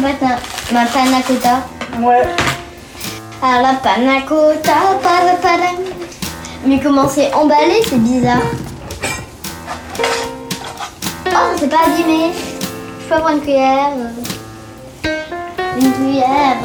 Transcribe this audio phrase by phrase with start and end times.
[0.00, 0.12] ma,
[1.22, 1.62] cotta
[2.00, 2.22] Ouais.
[3.42, 5.70] À la panna cotta, para, para.
[6.66, 8.38] Mais comment c'est emballé, c'est bizarre.
[11.26, 12.32] Oh, c'est pas abîmé.
[13.00, 13.92] Je peux avoir une cuillère.
[15.78, 16.56] Une cuillère.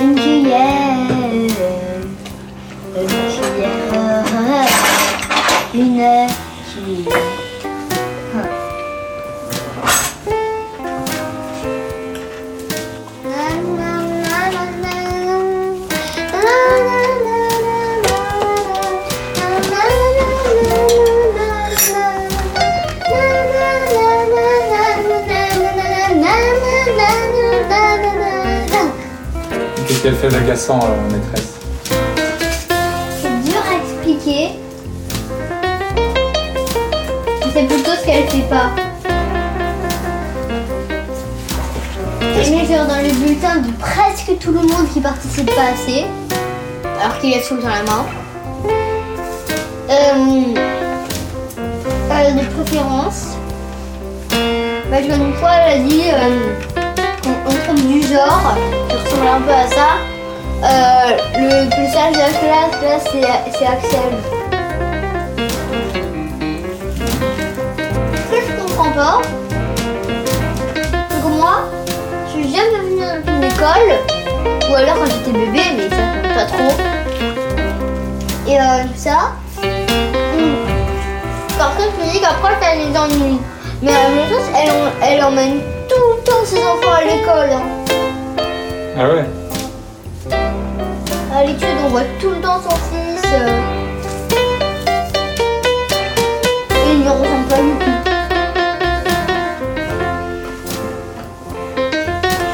[0.00, 1.10] Une cuillère.
[2.96, 3.90] Une cuillère.
[5.74, 6.30] Une cuillère.
[29.90, 31.54] Qu'est-ce qu'elle fait d'agaçant, euh, maîtresse
[33.20, 34.50] C'est dur à expliquer.
[37.52, 38.70] C'est plutôt ce qu'elle fait pas.
[42.22, 46.04] Elle met genre dans le bulletin de presque tout le monde qui participe pas assez,
[47.00, 48.06] alors qu'il a tout temps la main.
[49.90, 50.54] Euh,
[52.12, 53.34] euh, de préférence.
[54.88, 56.79] Bah, je une fois, elle a dit euh,
[57.74, 58.54] du genre
[58.88, 59.88] qui ressemble un peu à ça.
[60.62, 62.98] Euh, le plus sage de la classe, là,
[63.56, 64.12] c'est Axel.
[68.16, 69.22] Ce que je comprends pas,
[71.08, 71.56] c'est que moi,
[72.26, 73.90] je suis jamais venue dans une école,
[74.70, 76.74] ou alors quand j'étais bébé, mais ça pas trop.
[78.48, 79.32] Et euh, ça.
[81.58, 83.40] Par contre, je me dis qu'après, ça les ennuie.
[83.82, 84.70] Mais la même chose, elle,
[85.02, 85.60] elle emmène
[86.30, 87.50] temps ses enfants à l'école.
[87.52, 87.62] hein.
[88.98, 89.24] Ah ouais?
[91.34, 93.22] À l'étude, on voit tout le temps son fils.
[93.32, 93.60] euh.
[96.72, 97.98] Et il ne ressemble pas du tout.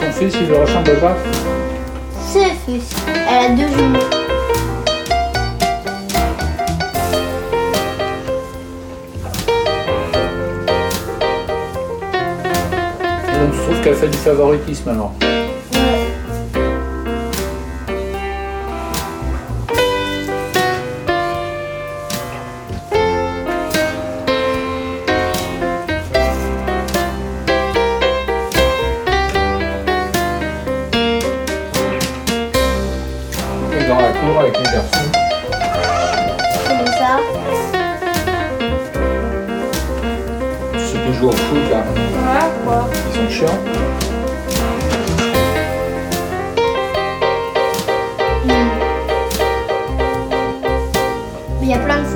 [0.00, 1.16] Son fils, il le ressemble pas?
[2.32, 2.90] C'est fils.
[3.28, 4.23] Elle a deux jumeaux.
[13.92, 15.12] Fait du favoritisme alors.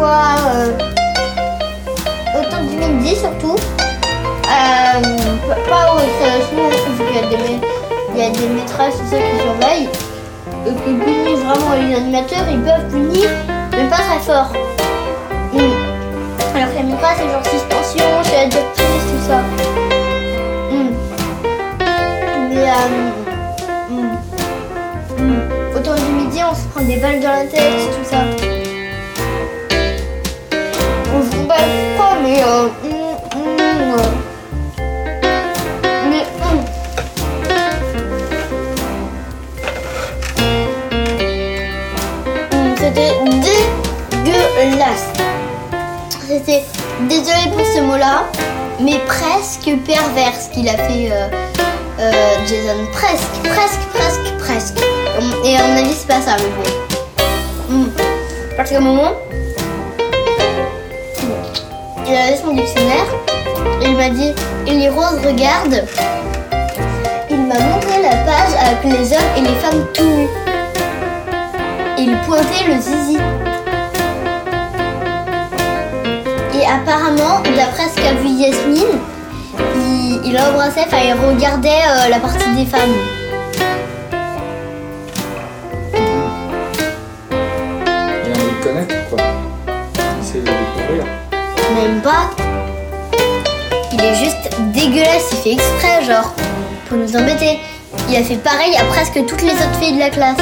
[0.09, 0.15] Il
[0.57, 0.73] euh,
[2.35, 5.03] au temps du midi surtout, euh,
[5.69, 7.67] pas- établissement, vu qu'il y a des, ma-
[8.15, 9.91] il y a des maîtresses ça qui surveillent,
[10.67, 13.29] et qui punissent vraiment les animateurs, ils peuvent punir,
[13.73, 14.51] mais pas très fort.
[15.53, 15.59] Mm.
[16.57, 18.49] Alors que la maîtresse, c'est genre suspension, c'est la
[19.11, 19.39] tout ça.
[20.73, 20.93] Mm.
[22.49, 24.17] Mais euh, mm.
[25.97, 28.17] Du midi, on se prend des balles dans la tête, tout ça.
[32.41, 34.15] Euh, mm, mm, euh,
[36.06, 36.25] mm.
[42.76, 43.15] C'était
[44.25, 45.09] dégueulasse.
[46.28, 46.65] C'était
[47.09, 48.25] désolé pour ce mot-là,
[48.81, 52.87] mais presque pervers ce qu'il a fait euh, Jason.
[52.93, 54.78] Presque, presque, presque, presque.
[55.44, 56.62] Et à mon avis, c'est pas ça, mais bon.
[58.56, 59.12] Parce qu'à un moment,
[62.09, 63.07] il a laissé mon dictionnaire
[63.83, 64.33] il m'a dit
[64.67, 65.85] Ellie Rose, regarde.
[67.31, 70.29] Il m'a montré la page avec les hommes et les femmes tout.
[71.97, 73.19] Et il pointait le zizi.
[76.55, 78.99] Et apparemment, d'après ce qu'a vu Yasmine,
[79.77, 83.18] il, il embrassait, enfin il regardait euh, la partie des femmes.
[92.03, 92.31] Pas.
[93.93, 96.33] Il est juste dégueulasse, il fait exprès, genre,
[96.89, 97.59] pour nous embêter.
[98.09, 100.37] Il a fait pareil à presque toutes les autres filles de la classe.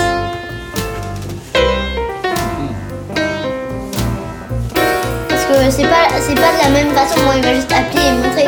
[5.28, 8.02] Parce que c'est pas, c'est pas de la même façon, moi il m'a juste appelé
[8.06, 8.44] et montré.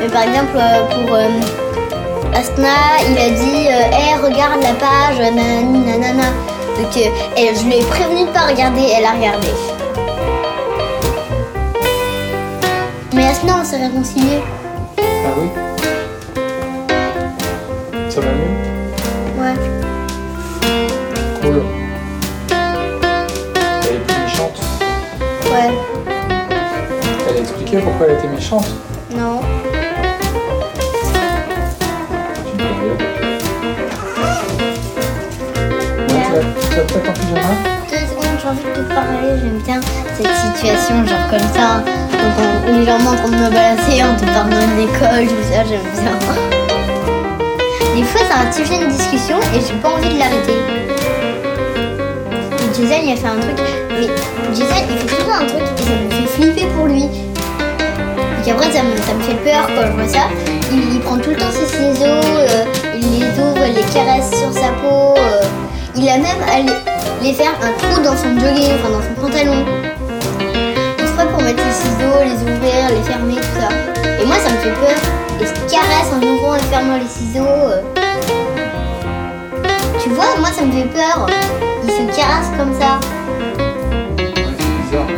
[0.00, 1.28] Mais par exemple, euh, pour euh,
[2.34, 6.28] Asna, il a dit euh, Hey, regarde la page, nanana.
[6.78, 9.48] Donc, euh, et je lui ai prévenu de pas regarder, elle a regardé.
[13.22, 14.42] Mais Asna, on s'est réconciliés.
[14.98, 15.02] Ah
[15.38, 15.48] oui
[18.10, 19.54] ça va mieux Ouais.
[21.40, 21.62] Cool.
[23.84, 24.60] Elle est plus méchante.
[25.44, 25.70] Ouais.
[27.28, 28.66] Elle a expliqué pourquoi elle était méchante.
[29.16, 29.40] Non.
[36.70, 37.54] Tu vas peut-être en pyjama?
[37.88, 39.38] Deux secondes, j'ai envie de te parler.
[39.40, 39.80] J'aime bien
[40.16, 42.11] cette situation, genre comme ça.
[42.22, 46.18] Donc, on, gens en me balancer en te parlant de l'école, tout ça, j'aime bien.
[47.96, 50.54] Des fois, c'est un sujet de discussion et j'ai pas envie de l'arrêter.
[52.74, 53.58] Jason, il a fait un truc.
[53.90, 54.06] Mais
[54.54, 57.04] Jason, il fait toujours un truc et ça me fait flipper pour lui.
[57.04, 60.28] Et qu'après, ça me, ça me fait peur quand je vois ça.
[60.72, 62.64] Il, prend tout le temps ses ciseaux, euh,
[62.94, 65.14] il les ouvre, il les caresse sur sa peau.
[65.18, 65.42] euh,
[65.96, 66.66] il a même
[67.22, 69.91] les, les faire un trou dans son jogging, enfin dans son pantalon.
[71.44, 73.68] Mettre les ciseaux, les ouvrir, les fermer, tout ça.
[74.20, 74.96] Et moi, ça me fait peur.
[75.40, 77.42] Il se caresse en ouvrant et fermant les ciseaux.
[77.44, 77.82] euh.
[80.02, 81.26] Tu vois, moi, ça me fait peur.
[81.84, 83.00] Il se caresse comme ça.
[84.18, 85.08] Ouais, c'est bizarre.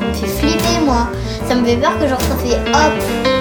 [0.00, 1.08] Ça me fait flipper, moi.
[1.48, 3.39] Ça me fait peur que genre ça fait hop.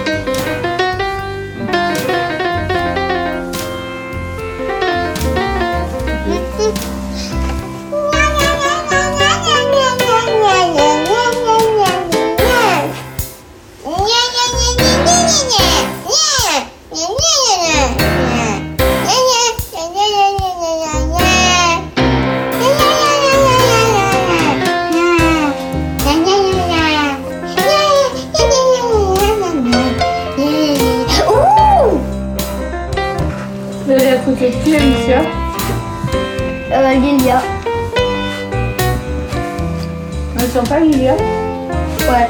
[40.50, 42.28] Sent pas Lilia Ouais.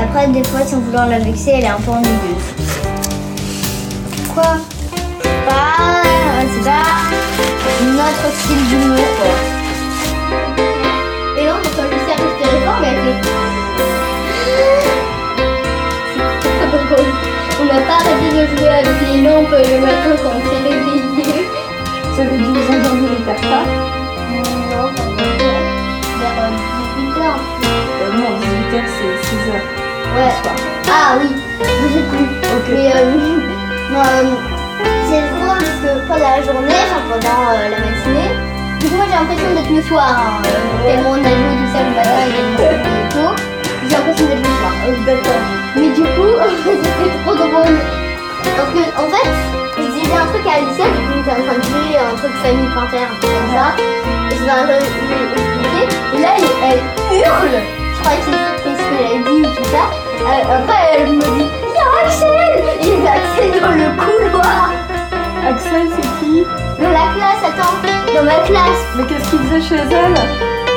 [0.00, 2.54] Après, des fois, sans vouloir la vexer, elle est un peu ennuyeuse.
[4.32, 4.58] Quoi?
[5.48, 6.02] Pas...
[6.54, 6.94] C'est pas
[7.82, 9.32] notre style d'humour, quoi.
[11.38, 13.18] Et non, quand on lui le téléphone, mais elle fait...
[17.60, 21.48] On n'a pas arrêté de jouer avec les lampes le matin quand on s'est réveillé.
[22.16, 23.64] Ça veut dire que vous endormez les pas
[24.70, 25.13] Non,
[26.38, 26.50] euh,
[26.98, 27.22] 18h.
[27.24, 29.54] euh, Non, 18h, c'est 6h.
[30.16, 30.34] Ouais.
[30.88, 31.28] Ah oui,
[31.60, 32.26] je sais plus.
[32.56, 32.68] Ok.
[32.70, 33.04] Mais euh,
[33.90, 34.34] non, euh,
[35.08, 38.30] c'est drôle parce que pendant la journée, enfin pendant euh, la matinée,
[38.80, 40.14] du coup moi j'ai l'impression d'être le soir.
[40.16, 43.34] hein, euh, tellement on a joué tout ça le matin et tôt.
[43.88, 44.72] J'ai l'impression d'être le soir.
[44.86, 45.42] Euh, D'accord.
[45.76, 46.32] Mais du coup,
[46.64, 47.76] c'était trop drôle.
[48.56, 49.30] Parce que en fait,
[49.78, 52.32] je disais un truc à Alicia, du coup j'étais en train de jouer un truc
[52.42, 53.66] famille par terre, un truc comme ça.
[54.30, 55.53] Et je.
[56.24, 56.80] Là, elle,
[57.10, 57.56] elle hurle.
[57.92, 59.84] Je croyais que c'était ce qu'elle avait dit ou tout ça.
[60.24, 63.88] Euh, après, elle me dit Il y a Axel Et il a Axel dans le
[64.00, 64.72] couloir.
[65.46, 66.46] Axel, c'est qui?
[66.80, 67.76] Dans la classe, attends.
[68.16, 68.82] Dans ma classe.
[68.96, 70.16] Mais qu'est-ce qu'il faisait chez elle?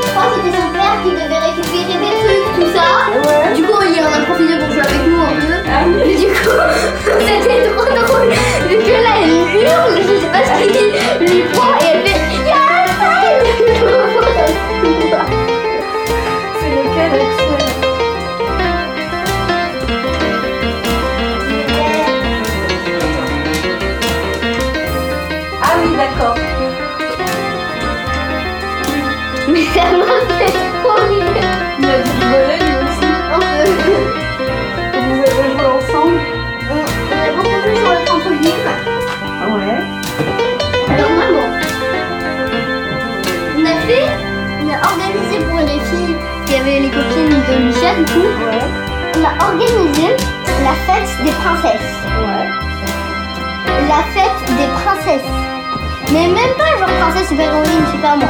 [0.03, 3.07] Je crois que c'était son père qui devait récupérer des trucs, tout ça.
[3.15, 3.55] Ouais.
[3.55, 5.53] Du coup, il en a profité pour jouer avec nous un peu.
[5.63, 6.59] Ah oui Et du coup,
[7.23, 8.35] c'était trop drôle.
[8.67, 9.31] Vu que là, elle
[9.63, 10.91] hurle, je sais pas ce qu'il
[11.25, 13.37] lui prend et elle fait Il y a Axel
[47.97, 48.61] du coup, Ouais.
[49.15, 50.07] on a organisé
[50.63, 51.93] la fête des princesses.
[52.19, 52.47] Ouais.
[53.89, 55.31] La fête des princesses.
[56.11, 57.49] Mais même pas genre princesse super
[57.91, 58.29] sais pas moi.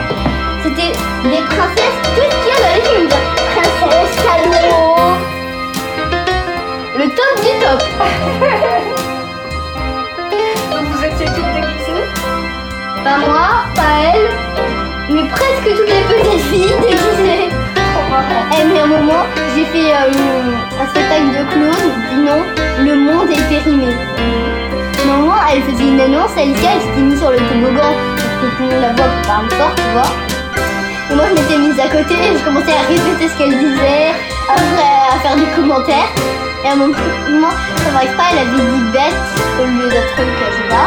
[0.63, 0.93] C'était
[1.23, 3.09] des princesses, tout ce qu'il y a dans les films.
[3.09, 4.75] genre Princesse, cadeau.
[6.97, 7.81] Le top du top.
[10.71, 12.05] Donc vous étiez toutes déguisées?
[13.03, 14.27] Pas moi, pas elle,
[15.15, 17.49] mais presque toutes les petites filles déguisées.
[18.17, 22.41] À un moment, j'ai fait euh, un spectacle de clown du nom
[22.79, 23.93] Le monde est périmé.
[25.05, 28.63] Normalement, elle faisait une annonce, Alicia, elle s'était mise sur le toboggan pour que tout
[28.63, 30.09] le monde la voit pour parler fort, tu vois.
[31.11, 34.17] Et moi, je m'étais mise à côté je commençais à répéter ce qu'elle disait,
[34.49, 36.09] après à faire des commentaires.
[36.65, 37.53] Et à un moment,
[37.85, 39.13] ça m'arrive pas, elle avait dit bête
[39.61, 40.77] au lieu d'un truc, je sais.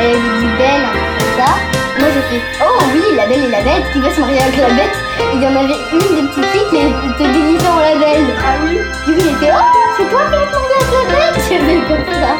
[0.00, 0.86] Elle avait dit belle,
[1.18, 1.79] comme ça.
[2.00, 4.56] Moi j'ai fait Oh oui, la belle et la bête qui va se marier avec
[4.56, 4.96] la bête.
[5.34, 8.24] Il y en avait une des petites filles qui était déguisée en la belle.
[8.40, 11.36] Ah oui Du coup j'étais Oh, c'est toi qui vas te marier avec la bête
[11.50, 12.32] J'avais comme ça.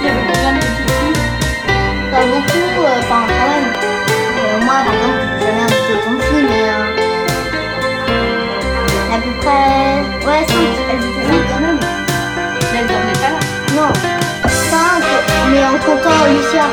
[0.00, 1.20] Il y avait combien de petites filles
[2.10, 3.68] Pas beaucoup, euh, enfin euh, quand même.
[4.64, 6.64] Moi par exemple, j'ai jamais invité autant de filles, mais.
[6.72, 7.08] Euh,
[9.12, 10.00] à peu près.
[10.26, 10.54] Ouais, 5.
[10.90, 11.80] Elles étaient quand même.
[12.72, 13.40] Mais elles dormaient pas là
[13.76, 13.92] Non.
[14.48, 15.04] 5,
[15.50, 16.66] mais en comptant Lucia.